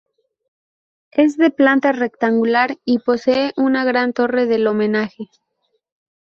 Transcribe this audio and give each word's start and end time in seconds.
Es 1.11 1.37
de 1.37 1.51
planta 1.51 1.91
rectangular 1.91 2.75
y 2.85 2.97
posee 2.97 3.53
una 3.55 3.85
gran 3.85 4.13
Torre 4.13 4.47
del 4.47 4.65
Homenaje. 4.65 5.29